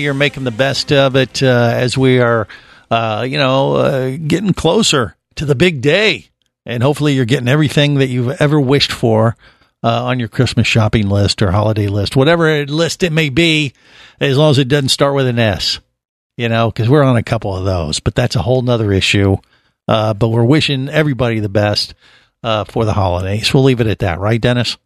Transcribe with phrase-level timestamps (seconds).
[0.00, 2.48] you're making the best of it uh, as we are,
[2.90, 6.28] uh, you know, uh, getting closer to the big day.
[6.66, 9.36] And hopefully, you're getting everything that you've ever wished for
[9.82, 13.74] uh, on your Christmas shopping list or holiday list, whatever list it may be,
[14.18, 15.80] as long as it doesn't start with an S
[16.36, 19.36] you know, because we're on a couple of those, but that's a whole nother issue.
[19.86, 21.94] Uh, but we're wishing everybody the best
[22.42, 23.52] uh, for the holidays.
[23.52, 24.76] We'll leave it at that, right, Dennis?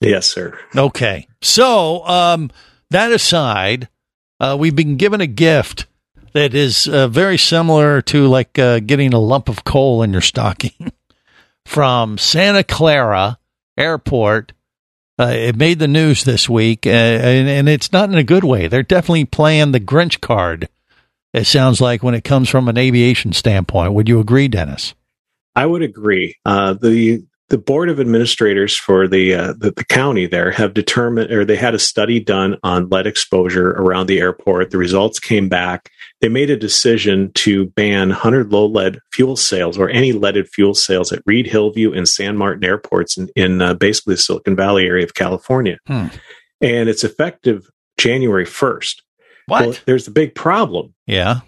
[0.00, 0.58] Yes, sir.
[0.76, 1.28] Okay.
[1.40, 2.50] So, um,
[2.90, 3.88] that aside,
[4.42, 5.86] uh, we've been given a gift
[6.32, 10.20] that is uh, very similar to like uh, getting a lump of coal in your
[10.20, 10.92] stocking
[11.64, 13.38] from Santa Clara
[13.78, 14.52] Airport.
[15.18, 18.44] Uh, it made the news this week, uh, and, and it's not in a good
[18.44, 18.66] way.
[18.66, 20.68] They're definitely playing the Grinch card.
[21.32, 23.92] It sounds like when it comes from an aviation standpoint.
[23.92, 24.94] Would you agree, Dennis?
[25.54, 26.36] I would agree.
[26.44, 31.30] Uh, the the board of administrators for the, uh, the the county there have determined,
[31.30, 34.70] or they had a study done on lead exposure around the airport.
[34.70, 35.90] The results came back.
[36.22, 40.72] They made a decision to ban 100 low lead fuel sales or any leaded fuel
[40.72, 45.04] sales at Reid-Hillview and San Martin airports in, in uh, basically the Silicon Valley area
[45.04, 46.06] of California, Hmm.
[46.62, 49.02] and it's effective January 1st.
[49.52, 49.66] What?
[49.66, 50.94] Well, there's a big problem.
[51.06, 51.40] yeah.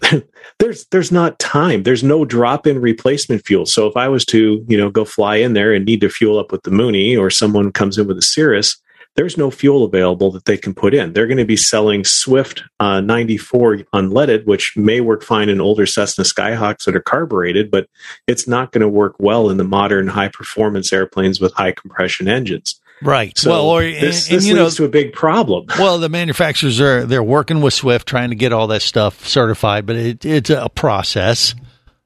[0.59, 1.83] there's there's not time.
[1.83, 3.65] There's no drop in replacement fuel.
[3.65, 6.37] So if I was to you know go fly in there and need to fuel
[6.37, 8.77] up with the Mooney, or someone comes in with a Cirrus,
[9.15, 11.13] there's no fuel available that they can put in.
[11.13, 15.85] They're going to be selling Swift uh, 94 unleaded, which may work fine in older
[15.85, 17.87] Cessna Skyhawks that are carbureted, but
[18.27, 22.27] it's not going to work well in the modern high performance airplanes with high compression
[22.27, 22.79] engines.
[23.01, 23.37] Right.
[23.37, 25.65] So well, or this, and, this and, you know, leads to a big problem.
[25.79, 29.85] well, the manufacturers are they're working with Swift trying to get all that stuff certified,
[29.85, 31.55] but it, it's a process,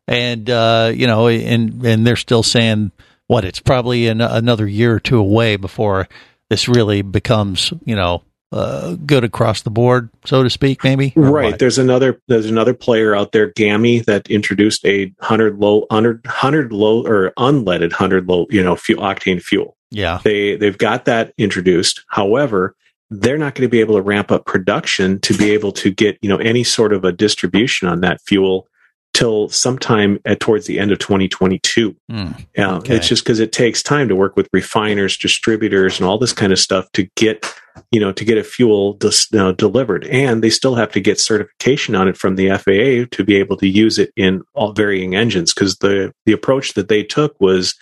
[0.07, 2.91] and uh, you know, and and they're still saying
[3.27, 6.07] what it's probably an, another year or two away before
[6.49, 11.13] this really becomes you know uh, good across the board, so to speak, maybe.
[11.15, 11.51] Right.
[11.51, 11.59] what?
[11.59, 16.71] There's another there's another player out there, GAMI, that introduced a hundred low hundred hundred
[16.73, 19.75] low or unleaded hundred low, you know, fuel, octane fuel.
[19.91, 20.19] Yeah.
[20.23, 22.03] They they've got that introduced.
[22.09, 22.75] However,
[23.11, 26.17] they're not going to be able to ramp up production to be able to get,
[26.21, 28.67] you know, any sort of a distribution on that fuel
[29.15, 31.95] till sometime at towards the end of 2022.
[32.09, 32.27] Hmm.
[32.55, 32.95] Yeah, Okay.
[32.95, 36.51] it's just because it takes time to work with refiners, distributors, and all this kind
[36.53, 37.51] of stuff to get,
[37.91, 41.19] you know, to get a fuel dis, uh, delivered, and they still have to get
[41.19, 45.15] certification on it from the FAA to be able to use it in all varying
[45.15, 45.53] engines.
[45.53, 47.75] Because the the approach that they took was,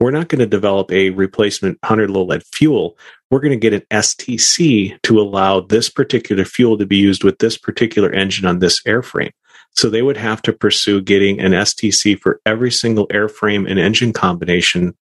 [0.00, 2.98] we're not going to develop a replacement 100 low lead fuel.
[3.30, 7.38] We're going to get an STC to allow this particular fuel to be used with
[7.38, 9.32] this particular engine on this airframe.
[9.72, 14.12] So they would have to pursue getting an STC for every single airframe and engine
[14.12, 14.94] combination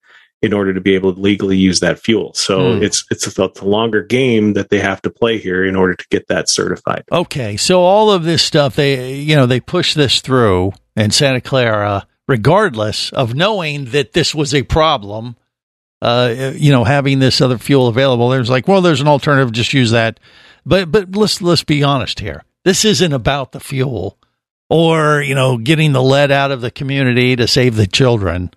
[0.42, 2.34] in order to be able to legally use that fuel.
[2.34, 2.82] So Hmm.
[2.82, 5.94] it's it's a, it's a longer game that they have to play here in order
[5.94, 7.04] to get that certified.
[7.12, 11.40] Okay, so all of this stuff, they you know they push this through in Santa
[11.40, 15.36] Clara, regardless of knowing that this was a problem.
[16.00, 19.52] Uh, you know, having this other fuel available, there's like, well, there's an alternative.
[19.52, 20.18] Just use that.
[20.66, 22.42] But but let's let's be honest here.
[22.64, 24.18] This isn't about the fuel,
[24.68, 28.50] or you know, getting the lead out of the community to save the children.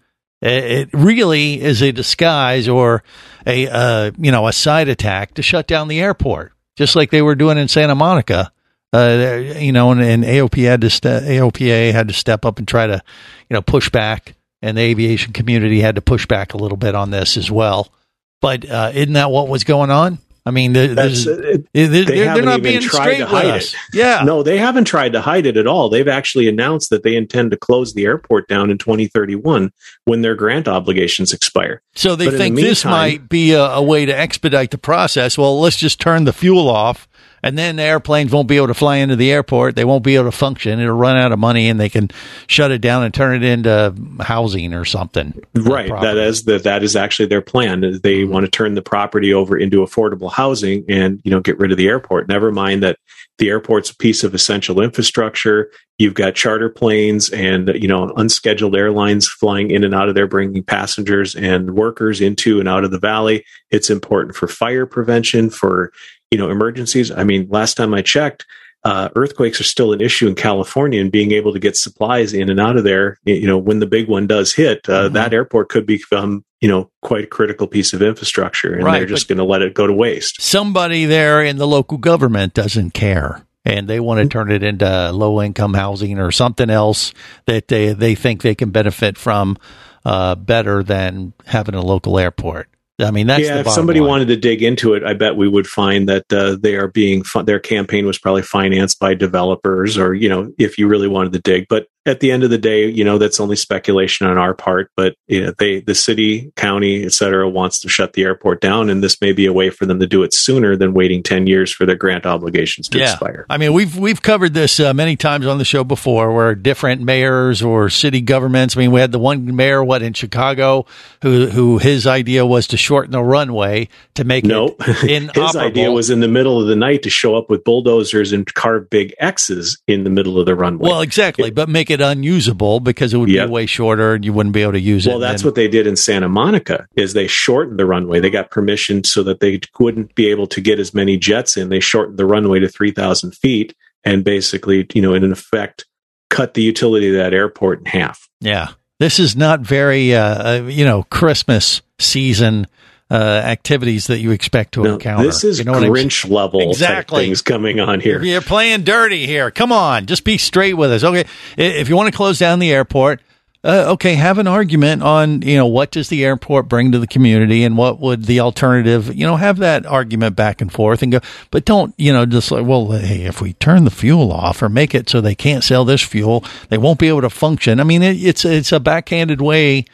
[0.45, 3.03] It, it really is a disguise or
[3.45, 7.22] a uh, you know a side attack to shut down the airport, just like they
[7.22, 8.51] were doing in Santa Monica.
[8.94, 12.87] Uh, you know, and, and had to ste- AOPA had to step up and try
[12.87, 13.03] to,
[13.49, 16.96] you know, push back, and the aviation community had to push back a little bit
[16.96, 17.91] on this as well.
[18.40, 20.19] But uh, isn't that what was going on?
[20.47, 23.17] I mean, th- That's, this is- it, they're, they they're haven't even being tried straight
[23.17, 23.73] to with hide us.
[23.73, 23.79] it.
[23.93, 25.89] Yeah, No, they haven't tried to hide it at all.
[25.89, 29.71] They've actually announced that they intend to close the airport down in 2031
[30.05, 31.81] when their grant obligations expire.
[31.95, 34.77] So they But in the think this might be a, a way to expedite the
[34.77, 35.35] process.
[35.37, 37.07] Well, let's just turn the fuel off
[37.45, 39.77] and then the airplanes won't be able to fly into the airport.
[39.77, 40.79] They won't be able to function.
[40.79, 42.09] It'll run out of money, and they can
[42.47, 45.41] shut it down and turn it into housing or something.
[45.53, 45.89] Right.
[45.89, 47.81] That is that that is actually their plan.
[47.81, 48.33] They Mm-hmm.
[48.33, 51.77] want to turn the property over into affordable housing and you know get rid of
[51.77, 52.27] the airport.
[52.27, 52.97] Never mind that
[53.37, 55.69] the airport's a piece of essential infrastructure.
[55.97, 60.27] You've got charter planes and you know unscheduled airlines flying in and out of there,
[60.27, 63.45] bringing passengers and workers into and out of the valley.
[63.69, 65.91] It's important for fire prevention, for
[66.31, 67.11] you know emergencies.
[67.11, 68.45] I mean, last time I checked,
[68.83, 72.49] uh, earthquakes are still an issue in California, and being able to get supplies in
[72.49, 75.13] and out of there, you know, when the big one does hit, uh, Mhm.
[75.13, 79.07] that airport could become, you know, quite a critical piece of infrastructure, and Right, they're
[79.07, 80.41] just going to let it go to waste.
[80.41, 83.41] Somebody there in the local government doesn't care.
[83.67, 87.11] And they want to turn it into low income housing or something else
[87.47, 89.57] that they, they think they can benefit from
[90.05, 92.67] uh, better than having a local airport.
[92.99, 94.09] I mean, that's yeah, the if somebody line.
[94.09, 97.23] wanted to dig into it, I bet we would find that uh, they are being
[97.43, 101.39] their campaign was probably financed by developers, or you know, if you really wanted to
[101.39, 101.67] dig.
[101.67, 104.91] But at the end of the day, you know, that's only speculation on our part.
[104.96, 108.90] But you know, they, the city, county, et cetera, wants to shut the airport down,
[108.90, 111.47] and this may be a way for them to do it sooner than waiting ten
[111.47, 113.46] years for their grant obligations to expire.
[113.49, 117.02] I mean, we've we've covered this uh, many times on the show before, where different
[117.02, 118.75] mayors or city governments.
[118.78, 120.85] I mean, we had the one mayor, what in Chicago,
[121.22, 125.47] who who his idea was to shorten the runway to make No, it inoperable.
[125.47, 128.46] his idea was in the middle of the night to show up with bulldozers and
[128.53, 130.90] carve big X's in the middle of the runway.
[130.90, 133.47] well, exactly, but make it unusable because it would Yep.
[133.47, 135.09] be way shorter and you wouldn't be able to use it.
[135.09, 138.19] Well, that's And- what they did in Santa Monica is they shortened the runway.
[138.19, 141.69] They got permission so that they wouldn't be able to get as many jets in.
[141.69, 145.85] They shortened the runway to 3,000 feet and basically, you know, in effect,
[146.29, 148.27] cut the utility of that airport in half.
[148.41, 148.69] Yeah.
[148.99, 150.21] This is not very, uh,
[150.61, 152.67] uh, you know, Christmas season
[153.11, 155.25] uh, activities that you expect to Now, encounter.
[155.25, 157.25] this is you know Grinch level Exactly.
[157.25, 158.23] things coming on here.
[158.23, 159.52] You're playing dirty here.
[159.52, 161.03] Come on, just be straight with us.
[161.03, 161.25] Okay,
[161.57, 163.22] if you want to close down the airport,
[163.63, 167.05] uh, okay, have an argument on you know what does the airport bring to the
[167.07, 169.16] community and what would the alternative.
[169.16, 171.19] You know, have that argument back and forth and go,
[171.52, 174.69] but don't you know just like well, hey, if we turn the fuel off or
[174.69, 177.79] make it so they can't sell this fuel, they won't be able to function.
[177.79, 179.85] I mean, it, it's it's a backhanded way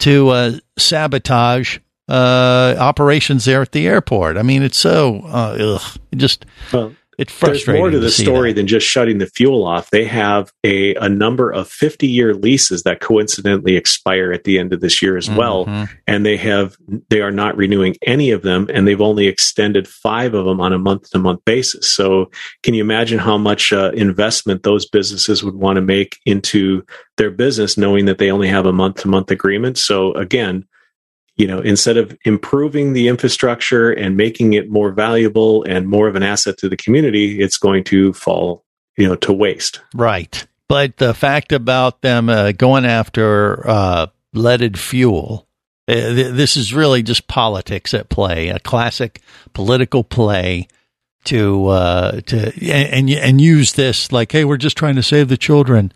[0.00, 1.78] to uh, sabotage.
[2.08, 4.36] Uh, operations there at the airport.
[4.36, 5.98] I mean, it's so uh, ugh.
[6.10, 7.82] It just Well, it's there's frustrating.
[7.82, 8.56] more to the story that.
[8.60, 9.90] than just shutting the fuel off.
[9.90, 14.72] They have a, a number of 50 year leases that coincidentally expire at the end
[14.72, 15.66] of this year as well.
[15.66, 15.88] Mhm.
[16.06, 16.76] And they have,
[17.10, 18.68] they are not renewing any of them.
[18.72, 21.88] And they've only extended five of them on a month to month basis.
[21.90, 22.30] So
[22.62, 26.84] can you imagine how much uh, investment those businesses would want to make into
[27.16, 29.76] their business knowing that they only have a month to month agreement?
[29.76, 30.64] So again,
[31.38, 36.16] you know, instead of improving the infrastructure and making it more valuable and more of
[36.16, 38.64] an asset to the community, it's going to fall,
[38.96, 39.80] you know, to waste.
[39.94, 40.46] Right.
[40.68, 45.46] But the fact about them uh, going after uh, leaded fuel,
[45.86, 49.22] uh, th- this is really just politics at play, a classic
[49.54, 50.66] political play
[51.24, 55.28] to uh, to and and and use this like, hey, we're just trying to save
[55.28, 55.92] the children,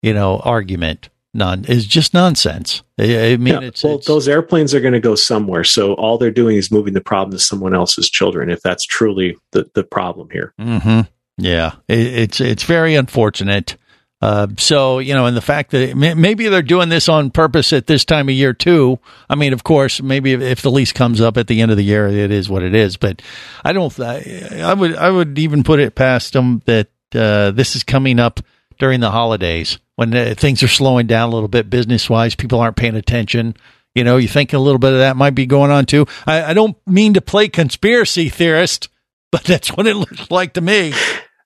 [0.00, 1.08] you know, argument.
[1.34, 2.82] None is just nonsense.
[2.98, 5.64] I, I mean, Yeah, it's, well, it's those airplanes are going to go somewhere.
[5.64, 9.36] So all they're doing is moving the problem to someone else's children, if that's truly
[9.52, 10.54] the, the problem here.
[10.58, 11.00] hmm
[11.36, 13.76] Yeah, it, it's it's very unfortunate.
[14.22, 17.70] Uh, so you know, and the fact that may- maybe they're doing this on purpose
[17.74, 18.98] at this time of year too.
[19.28, 21.76] I mean, of course, maybe if, if the lease comes up at the end of
[21.76, 22.96] the year, it is what it is.
[22.96, 23.20] But
[23.62, 24.00] I don't.
[24.00, 28.18] I, I would I would even put it past them that uh, this is coming
[28.18, 28.40] up
[28.78, 32.34] during the holidays when uh, things are slowing down a little bit business wise.
[32.34, 33.54] People aren't paying attention.
[33.94, 36.06] You know, you think a little bit of that might be going on too.
[36.26, 38.88] I, I don't mean to play conspiracy theorist,
[39.32, 40.92] but that's what it looks like to me.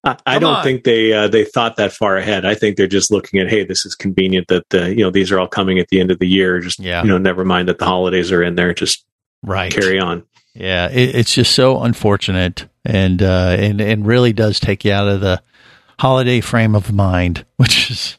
[0.03, 0.65] I, I don't on.
[0.65, 2.45] think they uh, they thought that far ahead.
[2.47, 5.31] I think they're just looking at, hey, this is convenient that uh, you know these
[5.31, 6.59] are all coming at the end of the year.
[6.59, 7.03] Just Yeah.
[7.03, 8.73] you know, never mind that the holidays are in there.
[8.75, 9.05] Just
[9.43, 9.73] Right.
[9.73, 10.25] carry on.
[10.55, 15.07] Yeah, it, it's just so unfortunate, and uh, and and really does take you out
[15.07, 15.41] of the
[16.01, 18.17] holiday frame of mind, which is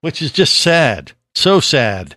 [0.00, 2.16] which is just sad, so sad.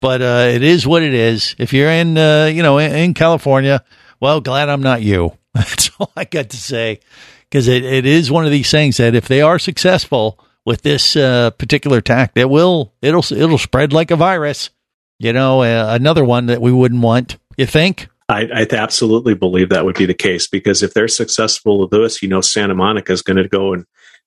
[0.00, 1.56] But uh, it is what it is.
[1.58, 3.82] If you're in, uh, you know, in, in California,
[4.20, 5.32] well, glad I'm not you.
[5.54, 7.00] That's all I got to say,
[7.48, 11.16] because it, it is one of these things that if they are successful with this
[11.16, 14.70] uh, particular tack, it will it'll it'll spread like a virus.
[15.18, 17.38] You know, uh, another one that we wouldn't want.
[17.56, 18.08] You think?
[18.28, 22.22] I, I absolutely believe that would be the case because if they're successful with this,
[22.22, 23.86] you know, Santa Monica is going to go and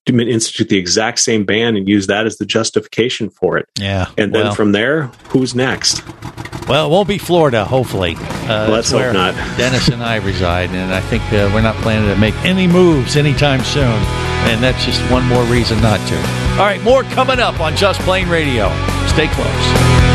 [0.10, 3.68] institute the exact same ban and use that as the justification for it.
[3.80, 4.08] Yeah.
[4.18, 6.04] And then well, from there, who's next?
[6.68, 8.16] well, it won't be Florida, hopefully.
[8.18, 9.34] Uh, Let's hope not.
[9.58, 13.16] Dennis and I reside, and I think uh, we're not planning to make any moves
[13.16, 14.02] anytime soon.
[14.48, 16.16] And that's just one more reason not to.
[16.54, 18.70] All right, more coming up on Just Plane Radio.
[19.08, 20.08] Stay close.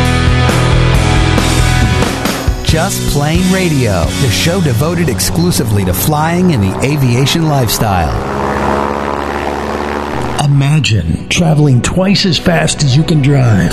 [2.67, 8.42] Just Plane Radio, the show devoted exclusively to flying and the aviation lifestyle.
[10.53, 13.73] Imagine traveling twice as fast as you can drive.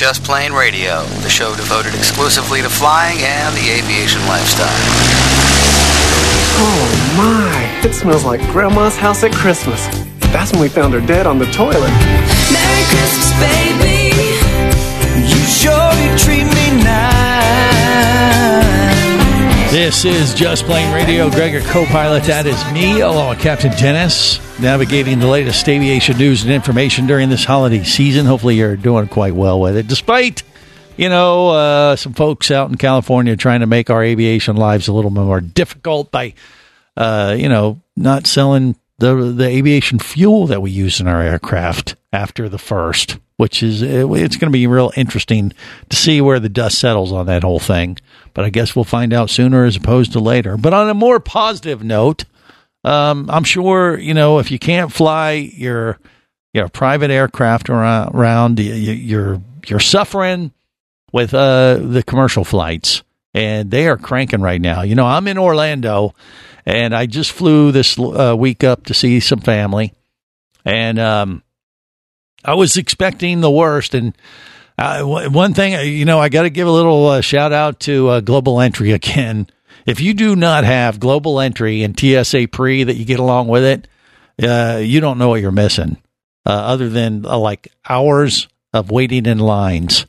[0.00, 4.66] Just Plane Radio, the show devoted exclusively to flying and the aviation lifestyle.
[6.56, 9.86] Oh my, it smells like Grandma's house at Christmas.
[10.32, 11.92] That's when we found her dead on the toilet.
[12.50, 14.16] Merry Christmas, baby.
[15.28, 17.30] You sure you treat me nice.
[19.70, 21.28] This is Just Plane Radio.
[21.28, 26.52] Gregor co-pilot, that is me, along with Captain Dennis, navigating the latest aviation news and
[26.52, 28.26] information during this holiday season.
[28.26, 30.42] Hopefully you're doing quite well with it, despite,
[30.96, 34.92] you know, uh, some folks out in California trying to make our aviation lives a
[34.92, 36.34] little bit more difficult by,
[36.96, 41.96] uh, you know, not selling the the aviation fuel that we use in our aircraft
[42.12, 45.52] after the first, which is it's going to be real interesting
[45.88, 47.96] to see where the dust settles on that whole thing.
[48.34, 50.56] But I guess we'll find out sooner as opposed to later.
[50.56, 52.24] But on a more positive note,
[52.84, 55.98] um, I'm sure you know if you can't fly your
[56.52, 60.52] your private aircraft around, around you, you're you're suffering
[61.12, 63.02] with uh, the commercial flights,
[63.34, 64.82] and they are cranking right now.
[64.82, 66.14] You know, I'm in Orlando,
[66.64, 69.92] and I just flew this uh, week up to see some family,
[70.64, 71.42] and um,
[72.44, 73.94] I was expecting the worst.
[73.94, 74.16] And
[74.78, 78.08] uh, one thing, you know, I got to give a little uh, shout out to
[78.08, 79.48] uh, Global Entry again.
[79.90, 83.64] If you do not have Global Entry and TSA Pre that you get along with
[83.64, 83.88] it,
[84.40, 85.96] uh, you don't know what you're missing,
[86.46, 90.06] uh, other than uh, like hours of waiting in lines.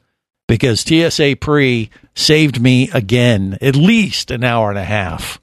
[0.48, 5.41] Because TSA Pre saved me again, at least an hour and a half,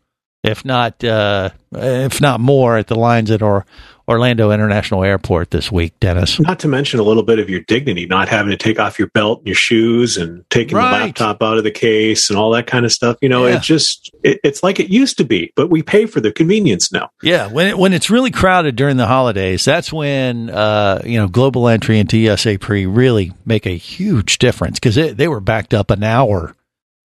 [0.48, 3.66] if not uh, if not more, at the lines at or
[4.08, 6.40] Orlando International Airport this week, Dennis.
[6.40, 9.08] Not to mention a little bit of your dignity, not having to take off your
[9.08, 10.98] belt and your shoes and taking Right.
[11.00, 13.18] the laptop out of the case and all that kind of stuff.
[13.20, 13.56] You know, Yeah.
[13.56, 16.90] it just it, it's like it used to be, but we pay for the convenience
[16.90, 17.10] now.
[17.22, 21.28] Yeah, when it, when it's really crowded during the holidays, that's when uh, you know
[21.28, 25.90] Global Entry and TSA Pre really make a huge difference because they were backed up
[25.90, 26.54] an hour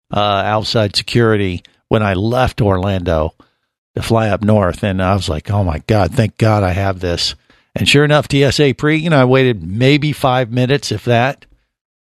[0.10, 3.36] uh, outside security when I left Orlando
[3.96, 7.00] to fly up north, and I was like, "Oh my god, thank God I have
[7.00, 7.36] this."
[7.76, 11.46] And sure enough, TSA Pre, you know, I waited maybe five minutes, if that,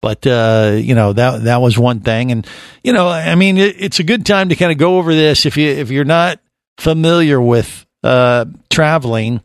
[0.01, 2.47] But uh, you know that that was one thing, and
[2.83, 5.45] you know, I mean, it, it's a good time to kind of go over this
[5.45, 6.41] if you if you're not
[6.79, 9.43] familiar with uh, traveling.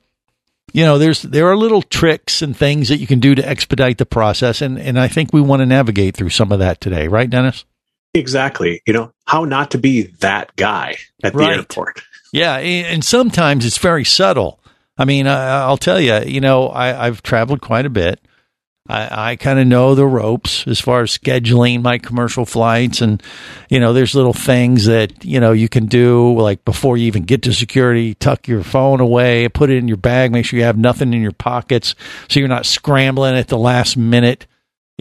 [0.71, 3.97] You know, there's there are little tricks and things that you can do to expedite
[3.97, 7.09] the process, and and I think we want to navigate through some of that today,
[7.09, 7.65] right, Dennis?
[8.13, 8.81] Exactly.
[8.85, 11.57] You know, how not to be that guy at the Right.
[11.57, 12.01] airport.
[12.33, 14.59] Yeah, and sometimes it's very subtle.
[14.97, 18.19] I mean, I, I'll tell you, you know, I, I've traveled quite a bit.
[18.87, 23.21] I, I kind of know the ropes as far as scheduling my commercial flights, and
[23.69, 27.23] you know, there's little things that you know you can do, like before you even
[27.23, 30.65] get to security, tuck your phone away, put it in your bag, make sure you
[30.65, 31.95] have nothing in your pockets,
[32.27, 34.47] so you're not scrambling at the last minute.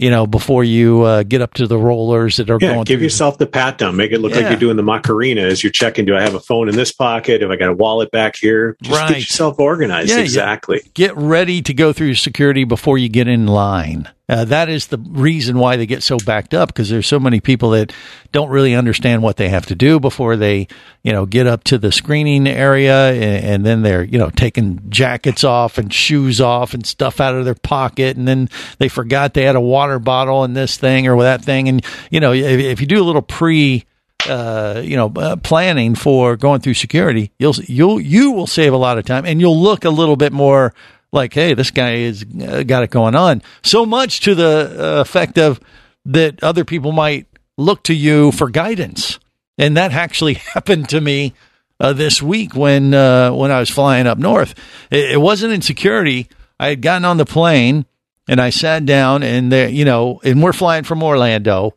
[0.01, 2.97] You know, before you uh, get up to the rollers that are Yeah, going give
[2.97, 3.95] through yourself the pat down.
[3.95, 6.05] Make it look like you're doing the Macarena as you're checking.
[6.05, 7.41] Do I have a phone in this pocket?
[7.41, 8.75] Have I got a wallet back here?
[8.81, 9.09] Just Right.
[9.09, 10.09] get yourself organized.
[10.09, 10.23] Yeah, yeah.
[10.23, 10.81] exactly.
[10.95, 14.09] get ready to go through security before you get in line.
[14.31, 17.41] Uh, that is the reason why they get so backed up because there's so many
[17.41, 17.91] people that
[18.31, 20.69] don't really understand what they have to do before they,
[21.03, 24.81] you know, get up to the screening area and, and then they're, you know, taking
[24.89, 28.47] jackets off and shoes off and stuff out of their pocket and then
[28.77, 31.67] they forgot they had a water bottle and this thing or that thing.
[31.67, 33.85] And you know if, if you do a little pre
[34.29, 38.77] uh, you know, uh, planning for going through security, you'll you'll you will save a
[38.77, 40.75] lot of time, and you'll look a little bit more
[41.11, 43.41] like, hey, this guy has uh, got it going on.
[43.63, 45.59] So much to the uh, effect of
[46.05, 47.27] that other people might
[47.57, 49.19] look to you for guidance,
[49.57, 51.33] and that actually happened to me
[51.79, 54.55] uh, this week when uh, when I was flying up north.
[54.89, 56.29] It, it wasn't in security.
[56.59, 57.85] I had gotten on the plane
[58.27, 61.75] and I sat down, and there, you know, and we're flying from Orlando,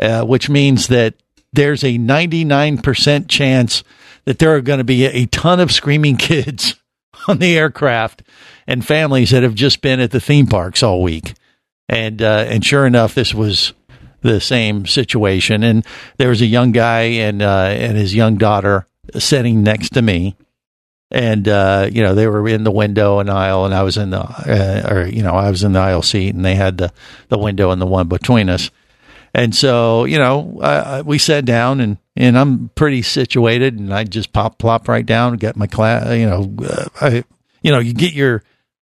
[0.00, 1.14] uh, which means that
[1.52, 3.82] there's a 99% chance
[4.24, 6.74] that there are going to be a ton of screaming kids
[7.28, 8.22] on the aircraft
[8.66, 11.34] and families that have just been at the theme parks all week.
[11.88, 13.72] And uh, and sure enough, this was
[14.22, 15.62] the same situation.
[15.62, 15.86] And
[16.18, 18.86] there was a young guy and uh, and his young daughter
[19.18, 20.36] sitting next to me,
[21.10, 24.10] and uh, you know they were in the window and aisle, and I was in
[24.10, 26.92] the uh, or you know I was in the aisle seat, and they had the
[27.28, 28.70] the window and the one between us.
[29.36, 34.04] And so, you know, uh, we sat down and, and I'm pretty situated and I
[34.04, 37.24] just pop, plop right down get my class, you know, uh, I,
[37.60, 38.42] you know, you get your,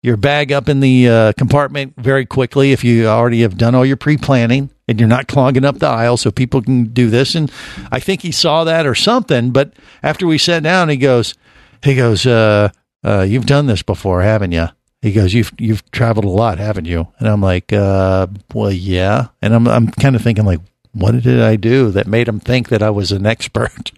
[0.02, 3.86] your bag up in the uh, compartment very quickly if you already have done all
[3.86, 7.34] your pre-planning and you're not clogging up the aisle so people can do this.
[7.34, 7.50] And
[7.90, 11.34] I think he saw that or something, but after we sat down, he goes,
[11.82, 12.68] he goes, uh,
[13.02, 14.68] uh, you've done this before, haven't you?
[15.02, 19.28] He goes, "You've you've traveled a lot, haven't you?" And I'm like, uh, "Well, yeah."
[19.42, 20.60] And I'm I'm kind of thinking like,
[20.92, 23.92] "What did I do that made him think that I was an expert?"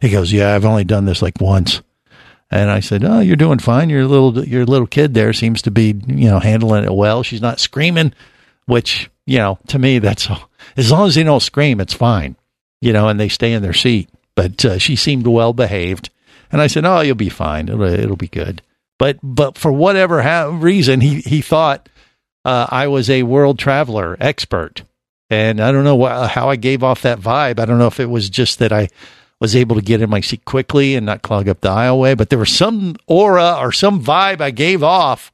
[0.00, 1.82] He goes, "Yeah, I've only done this like once."
[2.50, 3.90] And I said, "Oh, you're doing fine.
[3.90, 7.22] Your little your little kid there seems to be you know handling it well.
[7.22, 8.14] She's not screaming,
[8.66, 10.28] which you know to me that's
[10.76, 12.36] as long as they don't scream, it's fine.
[12.80, 14.08] You know, and they stay in their seat.
[14.34, 16.10] But uh, she seemed well behaved,
[16.50, 17.68] and I said, "Oh, you'll be fine.
[17.68, 18.62] It'll it'll be good."
[18.98, 21.88] But but for whatever ha- reason, he he thought
[22.44, 24.82] uh, I was a world traveler expert,
[25.30, 27.58] and I don't know wh- how I gave off that vibe.
[27.58, 28.88] I don't know if it was just that I
[29.40, 32.28] was able to get in my seat quickly and not clog up the aisleway, but
[32.28, 35.32] there was some aura or some vibe I gave off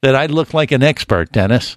[0.00, 1.76] that I looked like an expert, Dennis.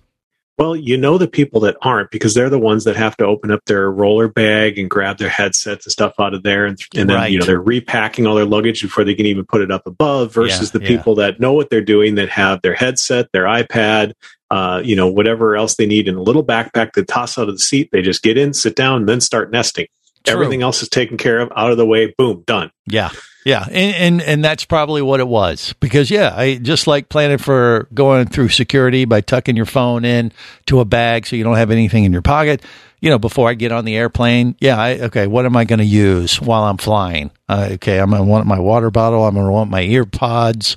[0.57, 3.51] Well, you know the people that aren't because they're the ones that have to open
[3.51, 7.09] up their roller bag and grab their headsets and stuff out of there, and, and
[7.09, 7.31] then Right.
[7.31, 10.33] you know they're repacking all their luggage before they can even put it up above.
[10.33, 10.97] Versus Yeah, the yeah.
[10.97, 14.13] people that know what they're doing, that have their headset, their iPad,
[14.49, 17.55] uh, you know, whatever else they need in a little backpack to toss out of
[17.55, 17.89] the seat.
[17.91, 19.87] They just get in, sit down, and then start nesting.
[20.25, 20.33] True.
[20.33, 22.13] Everything else is taken care of, out of the way.
[22.17, 22.71] Boom, done.
[22.85, 23.09] Yeah.
[23.45, 23.63] Yeah.
[23.67, 25.73] And, and and that's probably what it was.
[25.79, 30.31] Because yeah, I just like planning for going through security by tucking your phone in
[30.65, 32.63] to a bag so you don't have anything in your pocket.
[33.01, 35.77] You know, before I get on the airplane, yeah, I, okay, what am I going
[35.79, 37.29] to use while I'm flying?
[37.47, 39.27] Uh, okay, I'm going to want my water bottle.
[39.27, 40.75] I'm going to want my ear pods.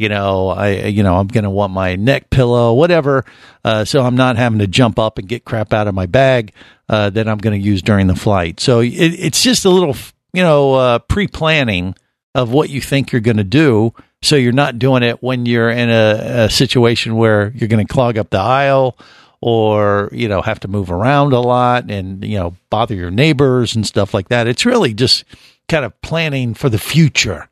[0.00, 3.26] You know, I, you know, I'm going to want my neck pillow, whatever.
[3.62, 6.54] Uh, so I'm not having to jump up and get crap out of my bag
[6.88, 8.60] uh, that I'm going to use during the flight.
[8.60, 9.94] So it, it's just a little,
[10.32, 11.94] you know, uh, pre-planning
[12.34, 13.92] of what you think you're going to do.
[14.22, 17.92] So you're not doing it when you're in a, a situation where you're going to
[17.92, 18.96] clog up the aisle
[19.42, 23.76] or, you know, have to move around a lot and, you know, bother your neighbors
[23.76, 24.48] and stuff like that.
[24.48, 25.24] It's really just
[25.68, 27.50] kind of planning for the future.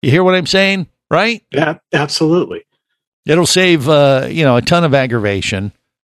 [0.00, 0.86] You hear what I'm saying?
[1.12, 1.44] Right?
[1.52, 2.64] Yeah, absolutely.
[3.26, 5.72] It'll save, uh, you know, a ton of aggravation.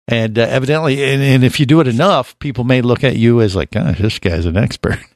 [0.07, 3.41] And uh, evidently, and, and if you do it enough, people may look at you
[3.41, 4.99] as like, gosh, this guy's an expert.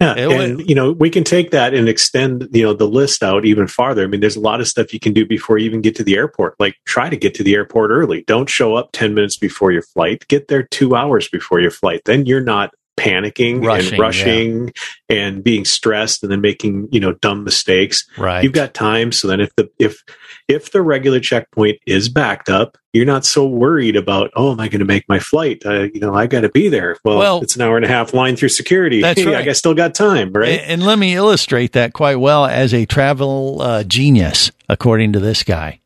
[0.00, 3.22] Yeah, It and you know we can take that and extend you know the list
[3.22, 4.02] out even farther.
[4.02, 6.02] I mean, there's a lot of stuff you can do before you even get to
[6.02, 6.58] the airport.
[6.58, 8.24] Like try to get to the airport early.
[8.26, 10.26] Don't show up ten minutes before your flight.
[10.26, 12.02] Get there two hours before your flight.
[12.04, 14.72] Then you're not panicking Rushing, and rushing
[15.08, 18.06] and being stressed and then making you know dumb mistakes.
[18.18, 18.44] Right.
[18.44, 19.12] You've got time.
[19.12, 20.02] So then if the if
[20.48, 24.68] if the regular checkpoint is backed up, you're not so worried about oh, am I
[24.68, 25.62] going to make my flight?
[25.64, 26.96] Uh, you know, I got to be there.
[27.04, 29.00] Well, Well- it's an hour and a half line through security.
[29.00, 29.48] That's Hey, right.
[29.48, 30.60] I still got time, right?
[30.60, 35.20] And, and let me illustrate that quite well as a travel uh, genius, according to
[35.20, 35.80] this guy.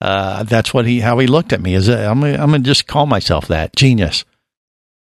[0.00, 1.74] Uh, that's what he how he looked at me.
[1.74, 4.24] Is I'm I'm gonna just call myself that genius.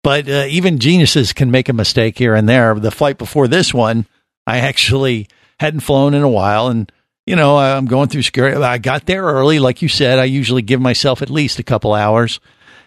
[0.06, 2.72] But uh, even geniuses can make a mistake here and there.
[2.76, 4.06] The flight before this one,
[4.46, 5.26] I actually
[5.58, 6.92] hadn't flown in a while, and
[7.26, 8.56] you know I'm going through security.
[8.56, 10.20] I got there early, like you said.
[10.20, 12.38] I usually give myself at least a couple hours,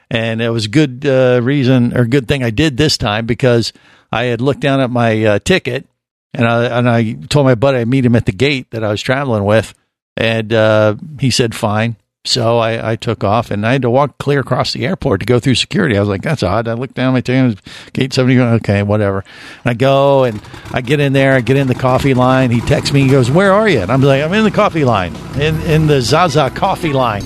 [0.09, 3.73] and it was a good uh, reason or good thing I did this time because
[4.13, 5.89] I had looked down at my uh, ticket
[6.33, 8.91] and I and I told my buddy I'd meet him at the gate that I
[8.91, 9.73] was traveling with,
[10.15, 11.97] and uh, he said fine.
[12.25, 15.25] So I, I took off and I had to walk clear across the airport to
[15.25, 15.95] go through security.
[15.95, 16.67] I was like, that's odd.
[16.67, 17.59] I looked down my ticket,
[17.93, 18.37] gate seventy.
[18.37, 19.23] Okay, whatever.
[19.63, 21.33] And I go and I get in there.
[21.33, 22.51] I get in the coffee line.
[22.51, 23.03] He texts me.
[23.03, 25.87] He goes, "Where are you?" And I'm like, "I'm in the coffee line, in in
[25.87, 27.23] the Zaza coffee line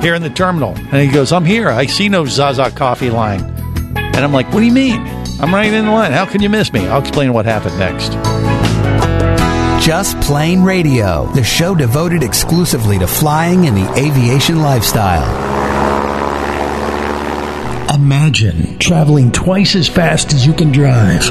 [0.00, 1.68] here in the terminal." And he goes, "I'm here.
[1.68, 3.42] I see no Zaza coffee line."
[3.96, 5.00] And I'm like, "What do you mean?"
[5.40, 6.12] I'm right in the line.
[6.12, 6.86] How can you miss me?
[6.86, 8.14] I'll explain what happened next.
[9.84, 15.28] Just Plane Radio, the show devoted exclusively to flying and the aviation lifestyle.
[17.94, 21.30] Imagine traveling twice as fast as you can drive.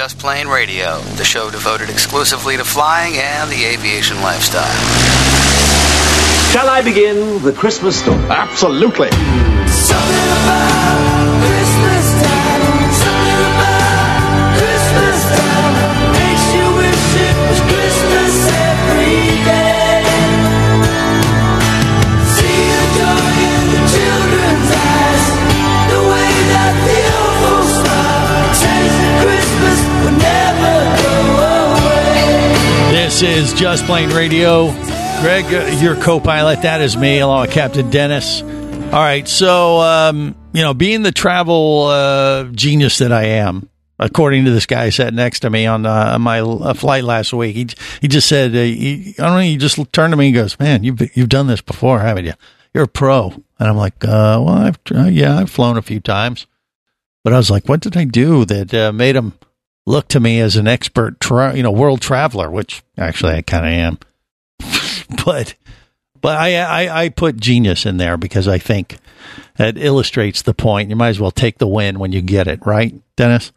[0.00, 4.64] Just Plane Radio, the show devoted exclusively to flying and the aviation lifestyle.
[6.52, 8.16] Shall I begin the Christmas story?
[8.30, 9.10] Absolutely.
[33.22, 34.70] Is Just Plane Radio.
[35.20, 36.62] Greg, uh, your co pilot.
[36.62, 38.40] That is me, along with Captain Dennis.
[38.40, 38.48] All
[38.92, 39.28] right.
[39.28, 44.64] So, um, you know, being the travel uh, genius that I am, according to this
[44.64, 47.68] guy sat next to me on, uh, my uh, flight last week, he,
[48.00, 50.58] he just said, uh, he, I don't know, he just turned to me and goes,
[50.58, 52.34] Man, you've, you've done this before, haven't you?
[52.72, 53.34] You're a pro.
[53.58, 54.78] And I'm like, uh, Well, I've,
[55.12, 56.46] yeah, I've flown a few times.
[57.22, 59.34] But I was like, What did I do that made him
[59.90, 63.66] look to me as an expert, tra- you know, world traveler, which actually I kind
[63.66, 63.98] of am.
[65.24, 65.54] but
[66.20, 68.98] but I, I I put genius in there because I think
[69.56, 70.90] that illustrates the point.
[70.90, 73.52] You might as well take the win when you get it, right, Dennis?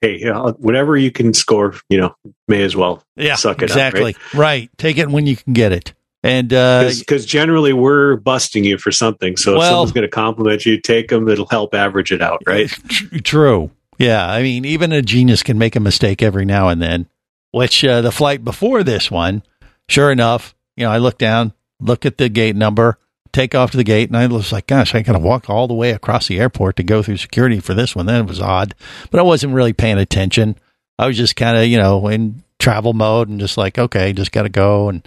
[0.00, 2.14] hey, you know, whatever you can score, you know,
[2.48, 4.14] may as well Yeah, suck it exactly.
[4.16, 4.68] up, right?
[4.76, 5.94] Take it when you can get it.
[6.24, 9.36] And uh, Because generally we're busting you for something.
[9.36, 11.28] So if someone's going to compliment you, take them.
[11.28, 12.68] It'll help average it out, right?
[13.24, 13.70] True.
[14.02, 14.28] Yeah.
[14.28, 17.06] I mean, even a genius can make a mistake every now and then,
[17.52, 19.44] which uh, the flight before this one,
[19.88, 22.98] sure enough, you know, I look down, look at the gate number,
[23.32, 25.68] take off to the gate, and I was like, gosh, I got to walk all
[25.68, 28.06] the way across the airport to go through security for this one.
[28.06, 28.74] Then it was odd,
[29.12, 30.56] but I wasn't really paying attention.
[30.98, 34.32] I was just kind of, you know, in travel mode and just like, okay, just
[34.32, 35.06] got to go and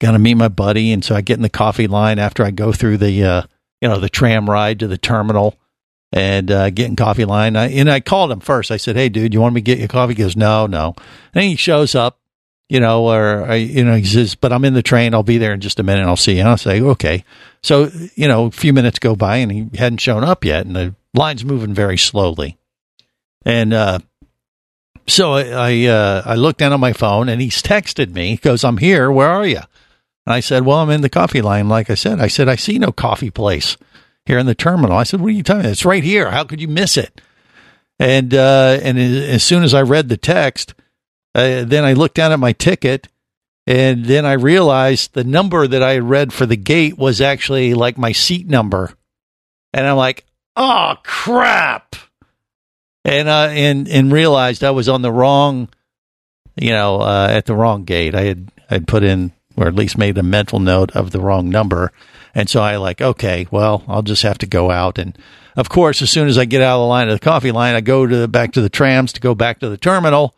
[0.00, 0.90] got to meet my buddy.
[0.92, 3.42] And so I get in the coffee line after I go through the, uh,
[3.82, 5.54] you know, the tram ride to the terminal
[6.12, 7.56] and uh, get in coffee line.
[7.56, 8.70] I, and I called him first.
[8.70, 10.94] I said, "Hey, dude, you want me to get you coffee?" He goes, "No, no."
[11.34, 12.18] And he shows up,
[12.72, 15.12] you know, or I, you know, he says, but I'm in the train.
[15.12, 16.06] I'll be there in just a minute.
[16.06, 16.40] I'll see you.
[16.40, 17.22] And I'll say, okay.
[17.62, 20.74] So, you know, a few minutes go by and he hadn't shown up yet, and
[20.74, 22.56] the line's moving very slowly.
[23.44, 23.98] And uh,
[25.06, 28.30] so I I, uh, I looked down on my phone and he's texted me.
[28.30, 29.12] He goes, I'm here.
[29.12, 29.60] Where are you?
[30.24, 31.68] And I said, Well, I'm in the coffee line.
[31.68, 33.76] Like I said, I said, I see no coffee place
[34.26, 34.96] here in the terminal.
[34.96, 35.72] I said, What are you talking about?
[35.72, 36.30] It's right here.
[36.30, 37.20] How could you miss it?
[37.98, 40.74] And uh, and as soon as I read the text,
[41.34, 43.08] uh, then I looked down at my ticket,
[43.66, 47.74] and then I realized the number that I had read for the gate was actually
[47.74, 48.92] like my seat number,
[49.72, 50.24] and I'm like,
[50.56, 51.94] "Oh crap!"
[53.04, 55.68] And uh, and and realized I was on the wrong,
[56.56, 58.16] you know, uh, at the wrong gate.
[58.16, 61.48] I had I'd put in or at least made a mental note of the wrong
[61.50, 61.92] number,
[62.34, 65.16] and so I like, okay, well, I'll just have to go out and.
[65.54, 67.74] Of course, as soon as I get out of the line of the coffee line,
[67.74, 70.34] I go to the, back to the trams to go back to the terminal,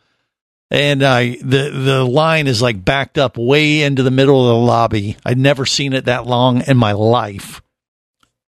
[0.69, 4.65] and I the the line is like backed up way into the middle of the
[4.65, 5.15] lobby.
[5.25, 7.61] I'd never seen it that long in my life,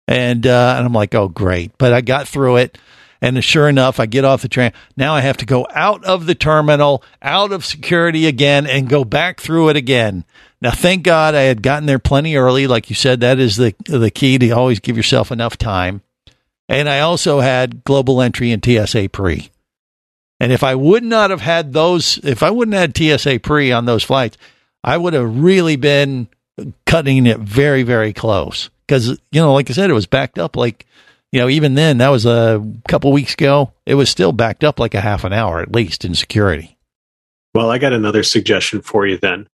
[0.08, 1.78] and uh, and I'm like, oh great!
[1.78, 2.80] But I got through it,
[3.22, 4.72] and sure enough, I get off the train.
[4.98, 9.04] Now I have to go out of the terminal, out of security again, and go
[9.04, 10.26] back through it again.
[10.66, 13.20] Now, thank God I had gotten there plenty early, like you said.
[13.20, 16.02] That is the the key to always give yourself enough time.
[16.68, 19.52] And I also had global entry and TSA pre.
[20.40, 23.72] And if I would not have had those, if I wouldn't have had TSA pre
[23.72, 24.38] on those flights,
[24.84, 26.30] I would have really been
[26.88, 28.72] cutting it very, very close.
[28.88, 30.88] Because, you know, like I said, it was backed up like,
[31.32, 33.72] you know, even then, that was a couple weeks ago.
[33.86, 36.76] It was still backed up like a half an hour at least in security.
[37.54, 39.48] Well, I got another suggestion for you then.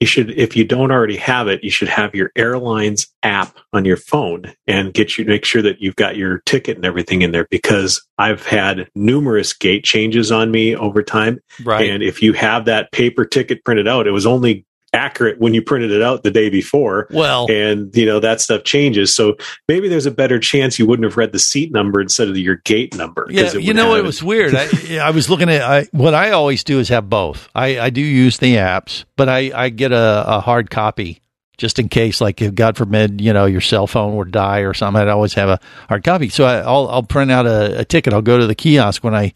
[0.00, 3.84] You should, if you don't already have it, you should have your airlines app on
[3.84, 7.32] your phone and get you make sure that you've got your ticket and everything in
[7.32, 11.40] there because I've had numerous gate changes on me over time.
[11.64, 11.90] Right.
[11.90, 15.62] And if you have that paper ticket printed out, it was only accurate when you
[15.62, 17.08] printed it out the day before.
[17.10, 19.14] Well, and you know that stuff changes.
[19.14, 22.36] So maybe there's a better chance you wouldn't have read the seat number instead of
[22.36, 23.26] your gate number.
[23.30, 24.54] Yeah, you know it was weird.
[24.54, 24.68] I,
[25.02, 27.48] I was looking at I, what I always do is have both.
[27.54, 31.20] I, I do use the apps, but I, I get a, a hard copy
[31.58, 34.72] just in case, like if God forbid, you know, your cell phone would die or
[34.72, 35.02] something.
[35.02, 36.28] I'd always have a hard copy.
[36.28, 38.12] So I, I'll I'll print out a, a ticket.
[38.12, 39.32] I'll go to the kiosk when I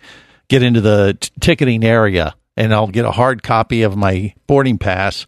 [0.48, 4.78] get into the t- ticketing area, and I'll get a hard copy of my boarding
[4.78, 5.26] pass.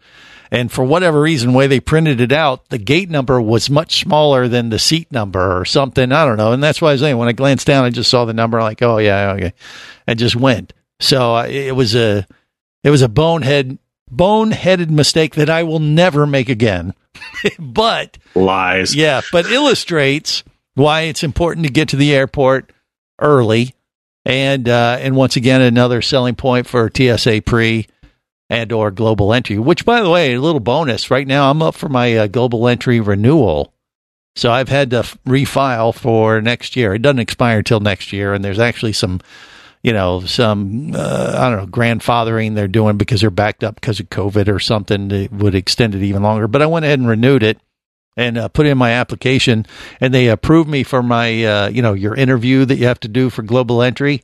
[0.50, 4.00] And for whatever reason, the way they printed it out, the gate number was much
[4.00, 6.12] smaller than the seat number or something.
[6.12, 6.52] I don't know.
[6.52, 8.60] And that's why I was saying when I glanced down, I just saw the number.
[8.60, 9.52] Like, oh yeah, okay,
[10.06, 10.72] and just went.
[11.00, 12.26] So uh, it was a
[12.84, 13.78] it was a bonehead
[14.10, 16.94] boneheaded mistake that I will never make again.
[17.58, 18.94] but lies.
[18.94, 22.72] yeah, but illustrates why it's important to get to the airport
[23.18, 23.74] early.
[24.24, 27.86] And uh, and once again, another selling point for TSA pre
[28.48, 29.58] and or global entry.
[29.58, 31.10] Which, by the way, a little bonus.
[31.10, 33.72] Right now, I'm up for my uh, global entry renewal,
[34.36, 36.94] so I've had to f- refile for next year.
[36.94, 39.20] It doesn't expire until next year, and there's actually some,
[39.82, 44.00] you know, some uh, I don't know grandfathering they're doing because they're backed up because
[44.00, 46.48] of COVID or something that would extend it even longer.
[46.48, 47.58] But I went ahead and renewed it
[48.16, 49.66] and uh, put in my application,
[50.00, 53.08] and they approved me for my, uh, you know, your interview that you have to
[53.08, 54.22] do for global entry.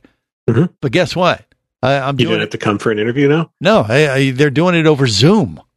[0.49, 0.69] Mhm.
[0.81, 1.45] But guess what?
[1.83, 2.41] I, I'm You doing don't it.
[2.41, 3.51] have to come for an interview now.
[3.59, 5.61] No, I, I, they're doing it over Zoom.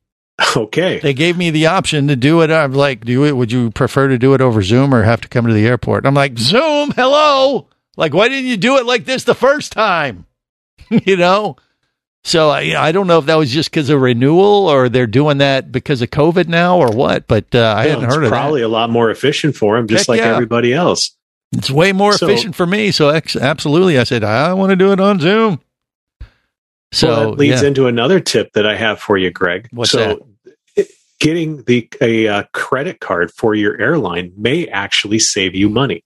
[0.56, 0.98] Okay.
[0.98, 2.50] They gave me the option to do it.
[2.50, 3.36] I'm like, do it.
[3.36, 6.04] Would you prefer to do it over Zoom or have to come to the airport?
[6.06, 6.90] I'm like, Zoom.
[6.90, 7.68] Hello.
[7.96, 10.26] Like, why didn't you do it like this the first time?
[10.90, 11.54] you know.
[12.26, 15.38] So I, I don't know if that was just because of renewal or they're doing
[15.38, 17.26] that because of COVID now or what.
[17.26, 18.36] But uh, I Well, hadn't heard of that.
[18.36, 20.32] probably a lot more efficient for them, just Heck like yeah.
[20.32, 21.14] everybody else.
[21.52, 22.90] It's way more So- efficient for me.
[22.92, 25.60] So ex- absolutely, I said I want to do it on Zoom.
[26.92, 27.68] So well, that leads yeah.
[27.68, 29.68] into another tip that I have for you, Greg.
[29.70, 30.26] What's so,
[30.76, 30.88] it-
[31.20, 36.04] getting the a uh, credit card for your airline may actually save you money.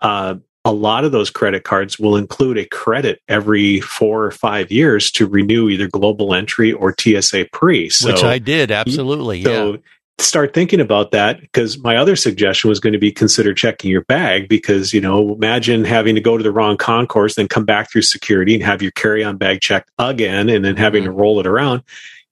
[0.00, 4.70] Uh, a lot of those credit cards will include a credit every four or five
[4.70, 7.88] years to renew either global entry or TSA pre.
[7.88, 9.38] So, which I did absolutely.
[9.38, 9.44] yeah.
[9.44, 9.78] so
[10.18, 14.04] start thinking about that because my other suggestion was going to be consider checking your
[14.04, 17.90] bag because you know imagine having to go to the wrong concourse then come back
[17.90, 21.12] through security and have your carry-on bag checked again and then having Mm-hmm.
[21.12, 21.82] to roll it around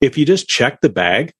[0.01, 1.33] if you just check the bag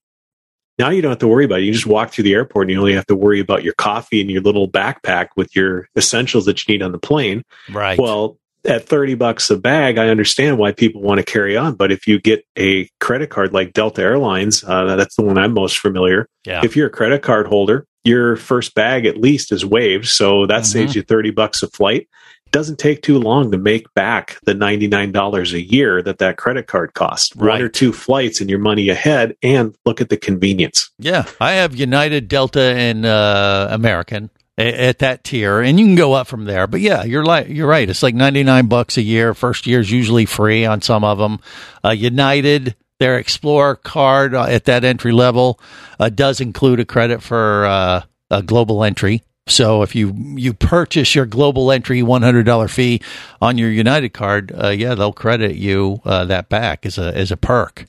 [0.79, 2.71] now you don't have to worry about it you just walk through the airport and
[2.71, 6.45] you only have to worry about your coffee and your little backpack with your essentials
[6.45, 7.99] that you need on the plane Right.
[7.99, 11.75] well, at 30 bucks a bag, I understand why people want to carry on.
[11.75, 15.53] But if you get a credit card like Delta Airlines, uh, that's the one I'm
[15.53, 16.27] most familiar.
[16.45, 16.59] yeah.
[16.65, 20.07] If you're a credit card holder, your first bag at least is waived.
[20.09, 20.65] So that Mhm.
[20.65, 22.09] saves you 30 bucks a flight.
[22.51, 26.93] Doesn't take too long to make back the $99 a year that that credit card
[26.93, 27.35] costs.
[27.35, 30.89] One or two flights and your money ahead and look at the convenience.
[30.99, 36.13] Yeah, I have United, Delta, and uh, American at that tier, and you can go
[36.13, 36.67] up from there.
[36.67, 37.89] But yeah, you're like you're right.
[37.89, 39.33] It's like ninety nine bucks a year.
[39.33, 41.39] First year's usually free on some of them.
[41.83, 45.59] Uh, United, their Explorer card uh, at that entry level
[45.99, 49.23] uh, does include a credit for uh, a global entry.
[49.49, 53.01] So if you you purchase your global entry one hundred dollar fee
[53.41, 57.31] on your United card, uh, yeah, they'll credit you uh, that back as a as
[57.31, 57.85] a perk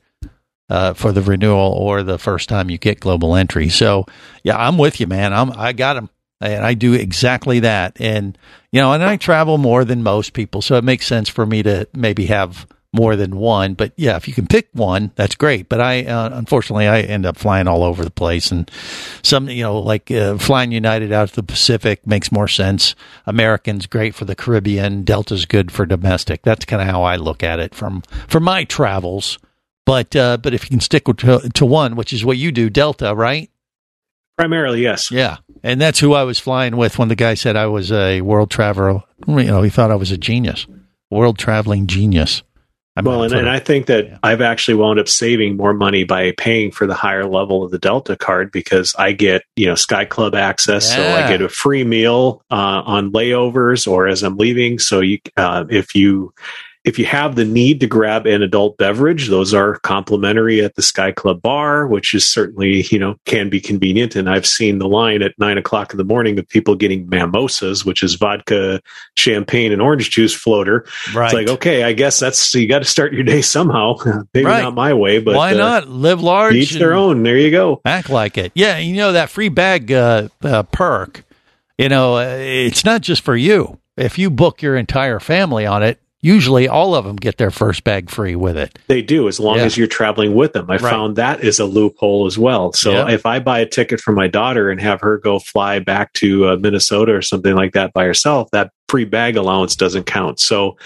[0.69, 3.69] uh, for the renewal or the first time you get global entry.
[3.69, 4.07] So
[4.43, 5.33] yeah, I'm with you, man.
[5.33, 8.01] I'm I got them, and I do exactly that.
[8.01, 8.39] And
[8.73, 11.63] you know, and I travel more than most people, so it makes sense for me
[11.65, 13.75] to maybe have more than one.
[13.75, 15.69] But yeah, if you can pick one, that's great.
[15.69, 18.71] But I uh, unfortunately I end up flying all over the place, and
[19.23, 22.95] some you know like uh, flying United out to the Pacific makes more sense.
[23.27, 25.03] American's great for the Caribbean.
[25.05, 26.43] Delta's good for domestic.
[26.43, 29.39] That's kind of how I look at it from for my travels.
[29.87, 32.71] But uh, but if you can stick to, to one, which is what you do,
[32.71, 33.51] Delta, right?
[34.37, 35.11] Primarily, yes.
[35.11, 38.21] Yeah, and that's who I was flying with when the guy said I was a
[38.23, 39.03] world traveler.
[39.27, 40.67] You know, he thought I was a genius,
[41.11, 42.43] world traveling genius.
[43.01, 46.33] I'm Well, and, and I think that I've actually wound up saving more money by
[46.33, 50.05] paying for the higher level of the Delta card because I get, you know, Sky
[50.05, 50.95] Club access.
[50.95, 54.79] So I get a free meal uh, on layovers or as I'm leaving.
[54.79, 56.35] So you, uh, if you,
[56.85, 60.83] if you have the need to grab an adult beverage, those are complimentary at the
[60.83, 64.17] Sky Club bar, which is certainly, you know, can be convenient.
[64.17, 67.85] And I've seen the line at nine o'clock in the morning of people getting mimosas,
[67.85, 68.81] which is vodka,
[69.17, 70.87] champagne, and orange juice floater.
[71.15, 71.27] right.
[71.27, 73.97] It's like, okay, I guess that's you got to start your day somehow.
[74.33, 74.63] Maybe Right.
[74.63, 76.55] not my way, but Why uh, not live large?
[76.55, 77.23] Each their own.
[77.23, 77.83] There you go.
[77.85, 78.53] Act like it.
[78.55, 81.25] Yeah, you know that free bag uh, uh, perk.
[81.77, 83.79] You know, uh, it's not just for you.
[83.99, 87.83] If you book your entire family on it, usually all of them get their first
[87.85, 88.79] bag free with it.
[88.89, 89.65] They do as long Yeah.
[89.65, 90.67] as you're traveling with them.
[90.69, 90.81] I Right.
[90.91, 92.73] found that is a loophole as well.
[92.73, 93.09] So Yeah.
[93.11, 96.49] if I buy a ticket for my daughter and have her go fly back to
[96.49, 100.41] uh, Minnesota or something like that by herself, that free bag allowance doesn't count.
[100.41, 100.77] So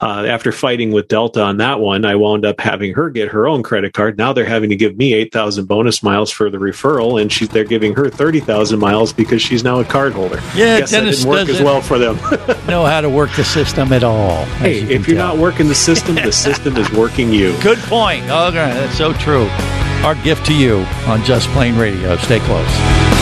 [0.00, 3.48] uh, after fighting with Delta on that one, I wound up having her get her
[3.48, 4.16] own credit card.
[4.16, 7.48] Now they're having to give me eight thousand bonus miles for the referral, and she's
[7.48, 10.36] they're giving her thirty thousand miles because she's now a card holder.
[10.54, 12.16] Yeah, Guess that Dennis didn't work as well for them.
[12.68, 14.44] Know how to work the system at all.
[14.56, 15.28] Hey, you if you're tell.
[15.28, 17.58] not working the system, the system is working you.
[17.62, 18.24] Good point.
[18.28, 19.46] Oh, okay, that's so true.
[20.04, 22.16] Our gift to you on Just Plane Radio.
[22.18, 23.17] Stay close.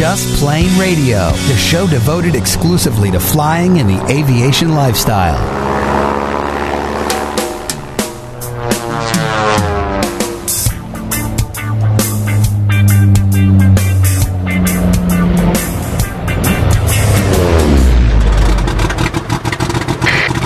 [0.00, 5.36] Just Plane Radio, the show devoted exclusively to flying and the aviation lifestyle.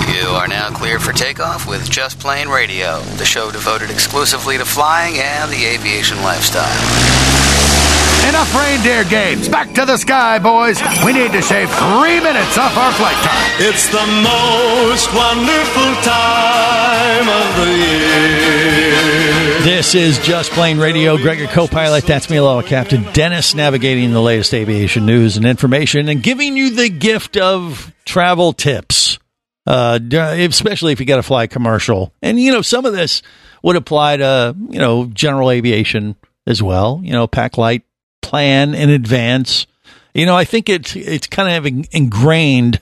[0.09, 4.65] You are now clear for takeoff with Just Plane Radio, the show devoted exclusively to
[4.65, 7.84] flying and the aviation lifestyle.
[8.29, 9.47] Enough reindeer games.
[9.47, 10.81] Back to the sky, boys.
[11.05, 13.51] We need to shave three minutes off our flight time.
[13.59, 19.61] It's the most wonderful time of the year.
[19.61, 21.17] This is Just Plane Radio.
[21.17, 22.05] Gregor co-pilot.
[22.05, 26.71] That's me, Aloha Captain Dennis, navigating the latest aviation news and information, and giving you
[26.71, 29.19] the gift of travel tips.
[29.67, 33.23] Uh, especially if you got to fly commercial, and you know some of this
[33.63, 37.01] would apply to you know general aviation as well.
[37.03, 37.83] You know, pack light,
[38.25, 39.67] plan in advance.
[40.13, 42.81] You know, I think it's it's kind of ingrained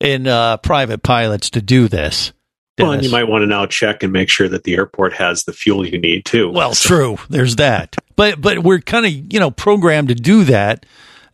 [0.00, 2.32] in uh, private pilots to do this.
[2.78, 5.44] Well, and you might want to now check and make sure that the airport has
[5.44, 6.50] the fuel you need too.
[6.50, 7.18] Well, true.
[7.30, 7.96] There's that.
[8.16, 10.84] But but we're kind of you know programmed to do that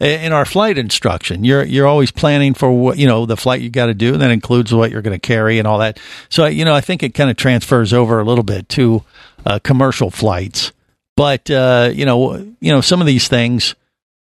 [0.00, 1.44] in our flight instruction.
[1.44, 4.12] You're you're always planning for what you know the flight you got to do.
[4.12, 5.98] And that includes what you're going to carry and all that.
[6.29, 9.03] So you know I think it kind of transfers over a little bit to
[9.46, 10.72] uh, commercial flights.
[11.20, 13.74] But uh, you know you know some of these things,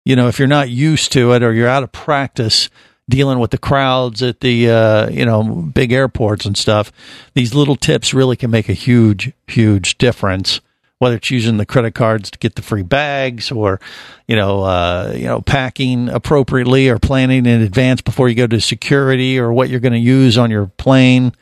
[0.04, 2.70] you know if you're not used to it or you're out of practice
[3.08, 6.90] dealing with the crowds at the uh, you know big airports and stuff,
[7.34, 10.61] these little tips really can make a huge huge difference.
[10.98, 13.80] Whether it's using the credit cards to get the free bags, or
[14.26, 18.61] you know, uh, you know, packing appropriately, or planning in advance before you go to
[18.61, 21.32] security, or what you're going to use on your plane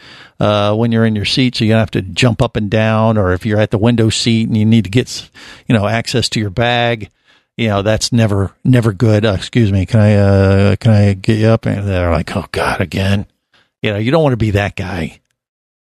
[0.40, 3.16] uh, when you're in your seat, so you don't have to jump up and down,
[3.16, 5.30] or if you're at the window seat and you need to get,
[5.66, 7.10] you know, access to your bag
[7.56, 9.24] you know that's never never good.
[9.24, 11.66] Uh, excuse me can i uh can i get you up?
[11.66, 13.26] And they're like oh god again.
[13.82, 15.20] You know you don't want to be that guy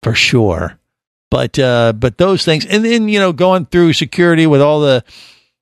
[0.03, 0.77] for sure
[1.35, 5.03] but uh but those things and then you know going through security with all the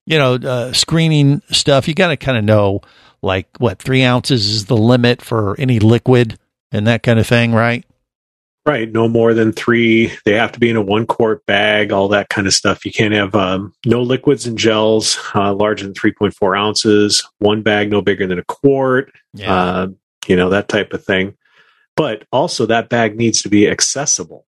[0.06, 2.80] you know uh, screening stuff you got to kind of know
[3.22, 6.38] like what three ounces is the limit for any liquid
[6.70, 7.84] and that kind of thing, right?
[8.66, 10.12] Right, no more than three.
[10.24, 12.84] They have to be in a one quart bag, all that kind of stuff.
[12.84, 17.90] You can't have um, no liquids and gels uh, larger than 3.4 ounces, one bag
[17.90, 19.54] no bigger than a quart, Yeah.
[19.54, 19.86] uh,
[20.26, 21.34] you know, that type of thing.
[21.96, 24.46] But also, that bag needs to be accessible.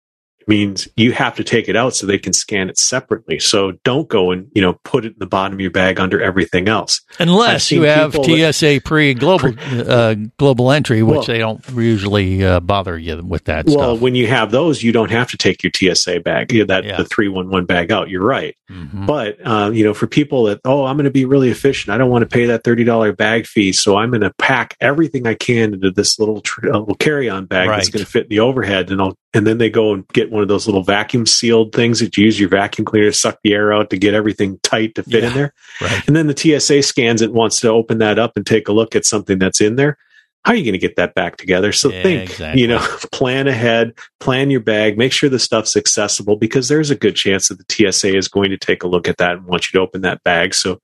[0.48, 3.40] Means you have to take it out so they can scan it separately.
[3.40, 6.22] So don't go and, you know, put it in the bottom of your bag under
[6.22, 7.02] everything else.
[7.20, 9.54] Unless you have TSA pre global
[9.90, 14.02] uh, global entry, which Well- they don't usually uh, bother you with that well, stuff.
[14.02, 16.84] when you have those, you don't have to take your TSA bag, you know, that
[16.86, 16.98] Yeah.
[16.98, 18.10] the three one one bag out.
[18.10, 19.08] You're right, Mhm.
[19.08, 21.94] but uh, you know, for people that oh, I'm going to be really efficient.
[21.94, 24.76] I don't want to pay that thirty dollar bag fee, so I'm going to pack
[24.80, 28.10] everything I can into this little tr- uh, little carry on bag that's going to
[28.12, 30.66] fit in the overhead, and I'll and then they go and get one of those
[30.66, 33.90] little vacuum sealed things that you use your vacuum cleaner to suck the air out
[33.92, 35.28] to get everything tight to fit Yeah.
[35.30, 35.54] in there.
[35.82, 36.08] Right.
[36.08, 38.96] And then the TSA scans it, wants to open that up and take a look
[38.96, 39.98] at something that's in there.
[40.46, 41.72] How are you going to get that back together?
[41.72, 42.62] So Yeah, think, exactly.
[42.62, 42.78] you know,
[43.12, 47.48] plan ahead, plan your bag, make sure the stuff's accessible because there's a good chance
[47.48, 49.84] that the TSA is going to take a look at that and want you to
[49.84, 50.54] open that bag.
[50.54, 50.80] So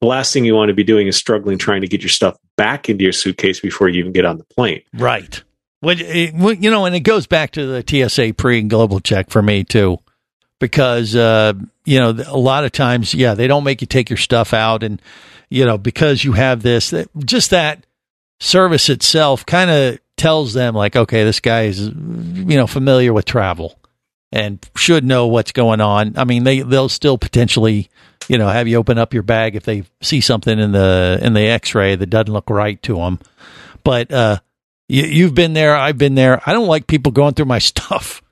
[0.00, 2.36] the last thing you want to be doing is struggling trying to get your stuff
[2.56, 4.82] back into your suitcase before you even get on the plane.
[4.92, 5.42] Right.
[5.84, 9.42] When, you know, and it goes back to the TSA pre and global check for
[9.42, 9.98] me too,
[10.58, 11.52] because uh,
[11.84, 14.82] you know a lot of times, yeah, they don't make you take your stuff out,
[14.82, 15.00] and
[15.50, 17.86] you know because you have this, just that
[18.40, 23.24] service itself kind of tells them like, okay, this guy is you know familiar with
[23.24, 23.78] travel
[24.32, 26.14] and should know what's going on.
[26.16, 27.90] I mean, they they'll still potentially
[28.28, 31.34] you know have you open up your bag if they see something in the in
[31.34, 33.18] the X-ray that doesn't look right to them,
[33.84, 34.10] but.
[34.10, 34.38] uh
[34.88, 35.76] you, you've been there.
[35.76, 36.40] I've been there.
[36.46, 38.22] I don't like people going through my stuff,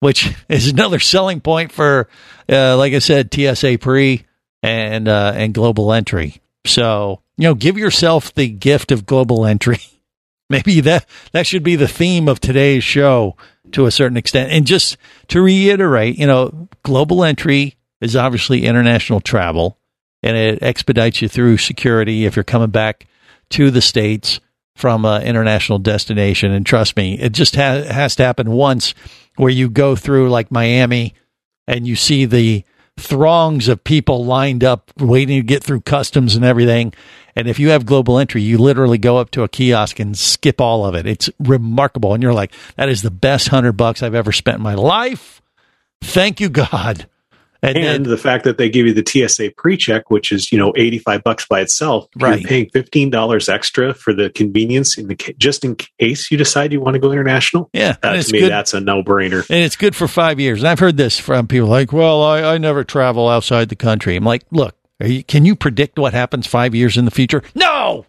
[0.00, 2.08] which is another selling point for,
[2.48, 4.24] uh, like I said, TSA pre
[4.62, 6.40] and uh, and global entry.
[6.66, 9.78] So you know, give yourself the gift of global entry.
[10.50, 13.36] Maybe that that should be the theme of today's show
[13.72, 14.50] to a certain extent.
[14.52, 14.96] And just
[15.28, 19.78] to reiterate, you know, global entry is obviously international travel,
[20.22, 23.06] and it expedites you through security if you're coming back
[23.50, 24.40] to the states
[24.80, 26.52] from an international destination.
[26.52, 28.94] And trust me, it just ha- has to happen once
[29.36, 31.14] where you go through like Miami
[31.66, 32.64] and you see the
[32.98, 36.92] throngs of people lined up waiting to get through customs and everything.
[37.36, 40.60] And if you have global entry, you literally go up to a kiosk and skip
[40.60, 41.06] all of it.
[41.06, 42.14] It's remarkable.
[42.14, 45.40] And you're like, that is the best hundred bucks I've ever spent in my life.
[46.02, 47.06] Thank you, God.
[47.62, 50.56] And, And then, the fact that they give you the TSA pre-check, which is you
[50.58, 52.40] know eighty five bucks by itself, Right.
[52.40, 56.72] you're paying fifteen dollars extra for the convenience in the just in case you decide
[56.72, 57.68] you want to go international.
[57.72, 58.50] yeah, That, to me, good.
[58.50, 59.44] that's a no brainer.
[59.50, 60.60] and it's good for five years.
[60.60, 64.16] And I've heard this from people like, well, I, I never travel outside the country.
[64.16, 67.42] I'm like, look, are you, can you predict what happens five years in the future?
[67.54, 68.06] No,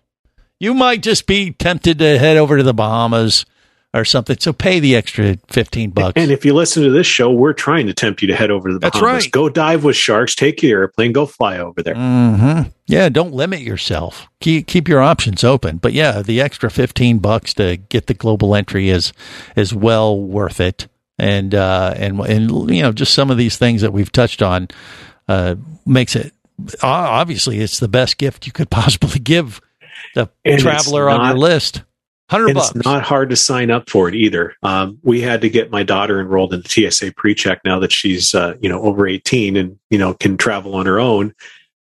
[0.59, 3.45] you might just be tempted to head over to the Bahamas
[3.93, 4.37] or something.
[4.39, 6.13] So pay the extra 15 bucks.
[6.15, 8.69] And if you listen to this show, we're trying to tempt you to head over
[8.69, 9.25] to the That's Bahamas.
[9.25, 9.31] right.
[9.31, 11.95] Go dive with sharks, take your airplane, go fly over there.
[11.95, 14.27] hmm Yeah, don't limit yourself.
[14.39, 15.77] Keep keep your options open.
[15.77, 19.11] But yeah, the extra fifteen bucks to get the global entry is
[19.55, 20.87] is well worth it.
[21.19, 24.69] And uh, and and you know, just some of these things that we've touched on
[25.27, 26.33] uh, makes it
[26.81, 29.59] obviously it's the best gift you could possibly give
[30.15, 31.83] the And traveler on your list.
[32.31, 32.71] Hundred bucks.
[32.75, 34.55] it's not hard to sign up for it either.
[34.63, 38.33] Um, we had to get my daughter enrolled in the TSA pre-check now that she's
[38.33, 41.35] uh, you know over 18 and you know can travel on her own.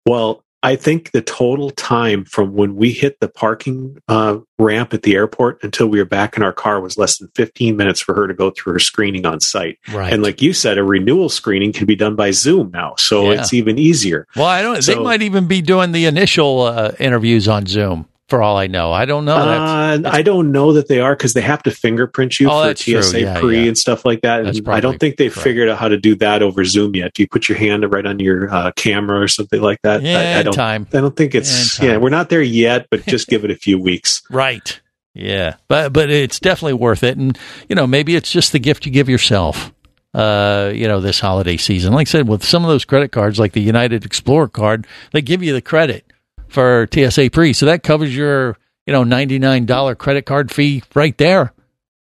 [0.06, 5.02] Well, I think the total time from when we hit the parking uh, ramp at
[5.04, 8.14] the airport until we were back in our car was less than 15 minutes for
[8.14, 9.78] her to go through her screening on site.
[9.90, 10.12] right.
[10.12, 13.40] And like you said, a renewal screening can be done by Zoom now, so Yeah.
[13.40, 14.26] it's even easier.
[14.36, 14.84] well, I don't.
[14.84, 18.06] they might even be doing the initial uh, interviews on Zoom.
[18.28, 19.34] For all I know, I don't know.
[19.44, 22.68] That's, uh, I don't know that they are because they have to fingerprint you Oh,
[22.70, 22.74] for.
[22.76, 23.68] TSA Yeah, pre yeah.
[23.68, 24.46] and stuff like that.
[24.46, 25.44] And I don't think they've correct.
[25.44, 27.14] figured out how to do that over Zoom yet.
[27.14, 30.02] Do you put your hand right on your uh, camera or something like that?
[30.02, 30.54] yeah, I, I don't.
[30.54, 30.86] time.
[30.92, 31.80] I don't think it's.
[31.80, 34.22] Yeah, we're not there yet, but just give it a few weeks.
[34.30, 34.80] Right.
[35.14, 35.56] Yeah.
[35.68, 37.16] But but it's definitely worth it.
[37.18, 37.38] And
[37.68, 39.72] you know, maybe it's just the gift you give yourself.
[40.12, 41.92] Uh, you know, this holiday season.
[41.92, 45.22] Like I said, with some of those credit cards, like the United Explorer card, they
[45.22, 46.04] give you the credit
[46.48, 47.52] for TSA pre.
[47.52, 48.56] So that covers your,
[48.86, 51.52] you know, ninety nine dollar credit card fee right there.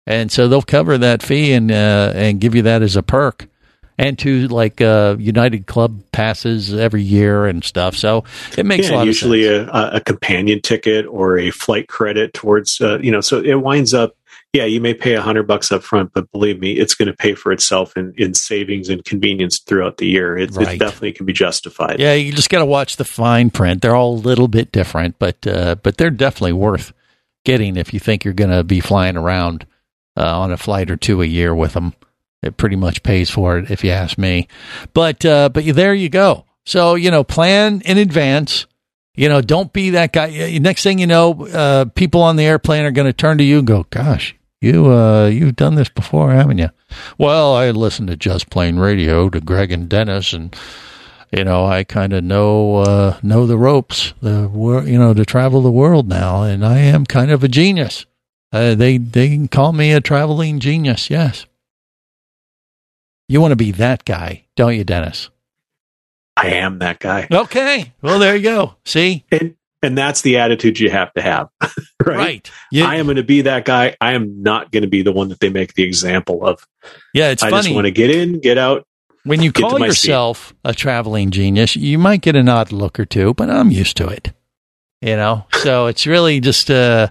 [0.06, 3.48] And so they'll cover that fee and uh, and give you that as a perk.
[3.96, 7.94] And to like uh, United Club passes every year and stuff.
[7.94, 8.24] So
[8.58, 12.80] it makes a yeah, lot usually a, a companion ticket or a flight credit towards.
[12.80, 14.16] Uh, you know, so it winds up.
[14.54, 17.12] Yeah, you may pay a hundred bucks up front, but believe me, it's going to
[17.12, 20.38] pay for itself in, in savings and convenience throughout the year.
[20.38, 20.76] It, Right.
[20.76, 21.98] it definitely can be justified.
[22.00, 23.82] Yeah, you just got to watch the fine print.
[23.82, 26.92] They're all a little bit different, but uh, but they're definitely worth
[27.44, 29.66] getting if you think you're going to be flying around
[30.16, 31.92] uh, on a flight or two a year with them.
[32.42, 34.48] It pretty much pays for it, if you ask me.
[34.92, 36.44] But uh, but there you go.
[36.64, 38.66] So you know, plan in advance.
[39.16, 40.58] You know, don't be that guy.
[40.60, 43.58] Next thing you know, uh, people on the airplane are going to turn to you
[43.58, 44.34] and go, "Gosh,
[44.64, 46.70] you uh, you've done this before, haven't you?"
[47.18, 50.54] Well, I listened to Just Plane Radio to Greg and Dennis, and
[51.36, 55.24] you know, I kind of know uh, know the ropes, the wor- you know, to
[55.24, 58.06] travel the world now, and I am kind of a genius.
[58.52, 61.10] Uh, they they can call me a traveling genius.
[61.10, 61.46] Yes,
[63.28, 65.30] you want to be that guy, don't you, Dennis?
[66.36, 67.26] I am that guy.
[67.30, 68.76] Okay, well there you go.
[68.84, 71.48] See, And and that's the attitude you have to have.
[72.04, 72.16] right.
[72.16, 72.50] right?
[72.72, 73.96] You- I am going to be that guy.
[74.00, 76.66] I am not going to be the one that they make the example of.
[77.12, 78.86] yeah, it's I just want to get in, get out.
[79.24, 80.08] when you call my seat.
[80.08, 81.76] yourself a traveling genius.
[81.76, 84.32] You might get an odd look or two, but I'm used to it.
[85.02, 87.08] You know, so it's really just uh,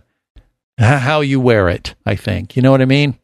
[0.80, 1.93] how you wear it.
[2.07, 3.19] I think you know what I mean.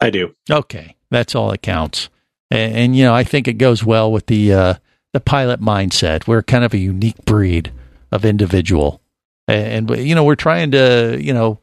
[0.00, 0.34] I do.
[0.50, 2.08] Okay, that's all that counts.
[2.50, 4.74] And, and you know, I think it goes well with the uh,
[5.12, 6.26] the pilot mindset.
[6.26, 7.70] We're kind of a unique breed
[8.14, 9.02] of individual,
[9.46, 11.58] and, and you know, we're trying to, you know,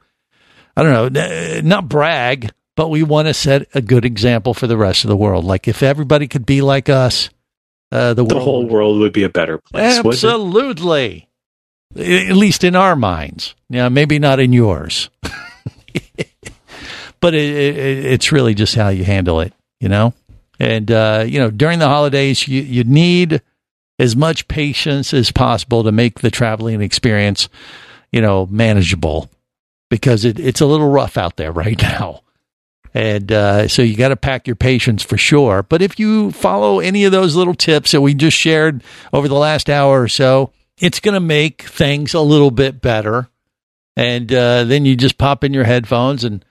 [0.76, 4.78] I don't know, not brag, but we want to set a good example for the
[4.78, 5.46] rest of the world.
[5.46, 7.30] Like if everybody could be like us,
[7.92, 9.98] uh, the, The world whole world would be a better place.
[9.98, 11.28] Absolutely.
[11.94, 13.54] At least in our minds.
[13.70, 15.10] Yeah, maybe not in yours.
[17.20, 20.14] but it, it, it's really just how you handle it, you know?
[20.58, 23.42] And, uh, you know, during the holidays, you, you need
[24.02, 27.48] as much patience as possible to make the traveling experience,
[28.12, 29.30] you know, manageable
[29.92, 32.22] because it, it's a little rough out there right now.
[32.96, 35.62] And uh, so you got to pack your patience for sure.
[35.62, 38.84] But if you follow any of those little tips that we just shared
[39.14, 43.30] over the last hour or so, it's going to make things a little bit better.
[43.96, 46.44] And uh, then you just pop in your headphones, and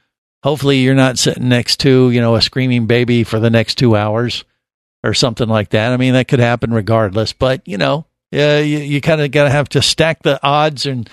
[0.44, 3.96] hopefully you're not sitting next to you know a screaming baby for the next two
[3.96, 4.44] hours
[5.02, 5.92] or something like that.
[5.92, 7.32] I mean that could happen regardless.
[7.32, 10.86] But you know, uh, you, you kind of got to have to stack the odds
[10.86, 11.08] and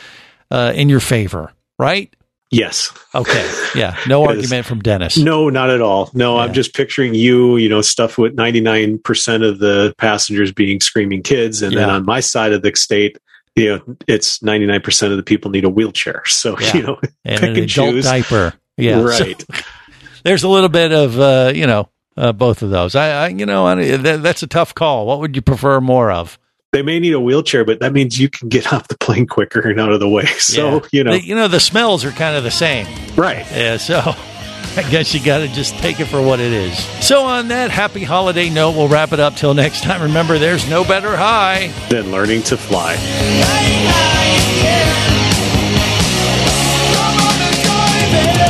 [0.51, 2.13] uh, in your favor, right?
[2.49, 2.97] Yes.
[3.13, 3.45] Okay.
[3.75, 3.97] Yeah.
[4.07, 5.17] No argument from Dennis.
[5.17, 6.09] No, not at all.
[6.13, 6.43] No, Yeah.
[6.43, 11.61] I'm just picturing you, you know, stuff with 99% of the passengers being screaming kids.
[11.61, 13.17] And then on my side of the state,
[13.55, 16.23] you know, it's 99% of the people need a wheelchair.
[16.27, 16.75] So, Yeah.
[16.77, 18.05] you know, and pick an and adult choose.
[18.05, 18.53] diaper.
[18.77, 18.95] Yeah.
[19.11, 19.43] So Right.
[20.23, 22.95] there's a little bit of uh, you know uh, both of those.
[22.95, 25.05] I, I you know I, that, that's a tough call.
[25.05, 26.37] What would you prefer more of?
[26.73, 29.61] they may need a wheelchair, but that means you can get off the plane quicker
[29.69, 30.25] and out of the way.
[30.39, 30.79] So, Yeah.
[30.91, 32.85] you know, The- you know the smells are kind of the same.
[33.15, 33.45] right.
[33.51, 33.99] Yeah, so
[34.75, 36.77] I guess you got to just take it for what it is.
[37.03, 40.01] So on that happy holiday note, we'll wrap it up till next time.
[40.03, 41.71] Remember, there's no better high.
[41.89, 42.95] than learning to fly.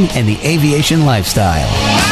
[0.00, 2.11] and the aviation lifestyle.